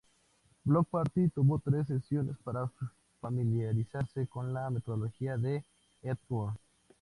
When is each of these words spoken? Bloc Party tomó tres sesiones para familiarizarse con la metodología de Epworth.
Bloc 0.65 0.87
Party 0.89 1.29
tomó 1.29 1.59
tres 1.59 1.85
sesiones 1.85 2.35
para 2.43 2.71
familiarizarse 3.19 4.25
con 4.25 4.51
la 4.51 4.67
metodología 4.71 5.37
de 5.37 5.63
Epworth. 6.01 6.57